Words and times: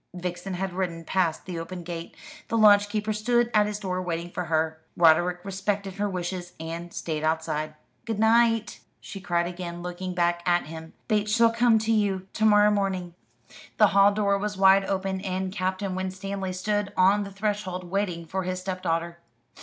Vixen 0.15 0.55
had 0.55 0.73
ridden 0.73 1.05
past 1.05 1.45
the 1.45 1.59
open 1.59 1.83
gate. 1.83 2.17
The 2.47 2.57
lodge 2.57 2.89
keeper 2.89 3.13
stood 3.13 3.51
at 3.53 3.67
his 3.67 3.77
door 3.77 4.01
waiting 4.01 4.31
for 4.31 4.45
her. 4.45 4.81
Roderick 4.97 5.45
respected 5.45 5.93
her 5.99 6.09
wishes 6.09 6.53
and 6.59 6.91
stayed 6.91 7.23
outside. 7.23 7.75
"Good 8.05 8.17
night," 8.17 8.79
she 8.99 9.21
cried 9.21 9.45
again, 9.45 9.83
looking 9.83 10.15
back 10.15 10.41
at 10.43 10.65
him; 10.65 10.93
"Bates 11.07 11.35
shall 11.35 11.51
come 11.53 11.77
to 11.77 11.91
you 11.91 12.27
to 12.33 12.45
morrow 12.45 12.71
morning." 12.71 13.13
The 13.77 13.89
hall 13.89 14.11
door 14.11 14.39
was 14.39 14.57
wide 14.57 14.85
open, 14.85 15.21
and 15.21 15.53
Captain 15.53 15.93
Winstanley 15.93 16.53
stood 16.53 16.91
on 16.97 17.21
the 17.23 17.29
threshold, 17.31 17.83
waiting 17.83 18.25
for 18.25 18.41
his 18.41 18.59
stepdaughter. 18.59 19.19